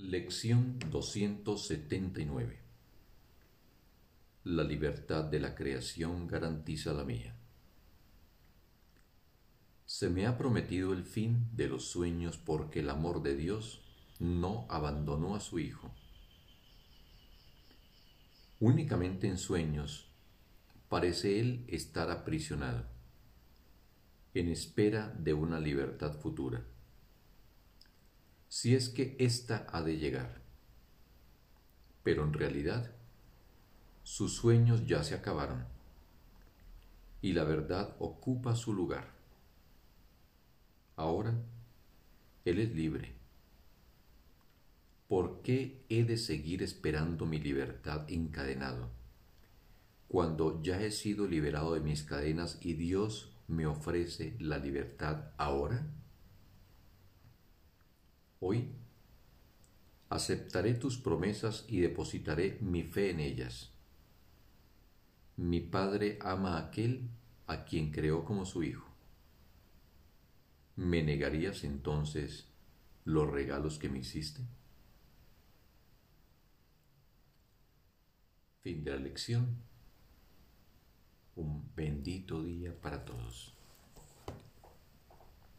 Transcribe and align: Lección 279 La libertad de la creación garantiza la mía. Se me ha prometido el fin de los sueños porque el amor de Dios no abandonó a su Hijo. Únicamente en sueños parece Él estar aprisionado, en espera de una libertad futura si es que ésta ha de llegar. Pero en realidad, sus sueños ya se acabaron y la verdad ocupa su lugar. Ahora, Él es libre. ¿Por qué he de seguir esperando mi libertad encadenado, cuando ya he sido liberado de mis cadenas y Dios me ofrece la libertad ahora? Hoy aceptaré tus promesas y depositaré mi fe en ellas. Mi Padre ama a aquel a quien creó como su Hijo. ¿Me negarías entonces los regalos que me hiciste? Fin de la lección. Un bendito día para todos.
Lección 0.00 0.78
279 0.92 2.60
La 4.44 4.62
libertad 4.62 5.24
de 5.24 5.40
la 5.40 5.56
creación 5.56 6.28
garantiza 6.28 6.92
la 6.92 7.02
mía. 7.02 7.34
Se 9.86 10.08
me 10.08 10.26
ha 10.26 10.38
prometido 10.38 10.92
el 10.92 11.02
fin 11.02 11.48
de 11.52 11.66
los 11.66 11.90
sueños 11.90 12.38
porque 12.38 12.78
el 12.78 12.90
amor 12.90 13.22
de 13.22 13.34
Dios 13.34 13.82
no 14.20 14.68
abandonó 14.70 15.34
a 15.34 15.40
su 15.40 15.58
Hijo. 15.58 15.90
Únicamente 18.60 19.26
en 19.26 19.36
sueños 19.36 20.12
parece 20.88 21.40
Él 21.40 21.64
estar 21.66 22.08
aprisionado, 22.12 22.86
en 24.32 24.48
espera 24.48 25.08
de 25.18 25.34
una 25.34 25.58
libertad 25.58 26.12
futura 26.20 26.64
si 28.58 28.74
es 28.74 28.88
que 28.88 29.14
ésta 29.20 29.68
ha 29.70 29.82
de 29.82 29.98
llegar. 29.98 30.40
Pero 32.02 32.24
en 32.24 32.32
realidad, 32.32 32.90
sus 34.02 34.34
sueños 34.34 34.84
ya 34.84 35.04
se 35.04 35.14
acabaron 35.14 35.64
y 37.22 37.34
la 37.34 37.44
verdad 37.44 37.94
ocupa 38.00 38.56
su 38.56 38.74
lugar. 38.74 39.12
Ahora, 40.96 41.40
Él 42.44 42.58
es 42.58 42.74
libre. 42.74 43.14
¿Por 45.06 45.40
qué 45.42 45.84
he 45.88 46.02
de 46.02 46.16
seguir 46.16 46.64
esperando 46.64 47.26
mi 47.26 47.38
libertad 47.38 48.10
encadenado, 48.10 48.90
cuando 50.08 50.60
ya 50.64 50.82
he 50.82 50.90
sido 50.90 51.28
liberado 51.28 51.74
de 51.74 51.80
mis 51.80 52.02
cadenas 52.02 52.58
y 52.60 52.72
Dios 52.72 53.36
me 53.46 53.66
ofrece 53.66 54.34
la 54.40 54.58
libertad 54.58 55.30
ahora? 55.36 55.86
Hoy 58.40 58.72
aceptaré 60.08 60.74
tus 60.74 60.98
promesas 60.98 61.64
y 61.68 61.80
depositaré 61.80 62.58
mi 62.60 62.84
fe 62.84 63.10
en 63.10 63.20
ellas. 63.20 63.72
Mi 65.36 65.60
Padre 65.60 66.18
ama 66.20 66.56
a 66.56 66.66
aquel 66.66 67.10
a 67.46 67.64
quien 67.64 67.90
creó 67.90 68.24
como 68.24 68.44
su 68.44 68.62
Hijo. 68.62 68.86
¿Me 70.76 71.02
negarías 71.02 71.64
entonces 71.64 72.46
los 73.04 73.28
regalos 73.28 73.78
que 73.78 73.88
me 73.88 73.98
hiciste? 73.98 74.42
Fin 78.62 78.84
de 78.84 78.92
la 78.92 78.98
lección. 78.98 79.56
Un 81.34 81.74
bendito 81.74 82.44
día 82.44 82.80
para 82.80 83.04
todos. 83.04 83.57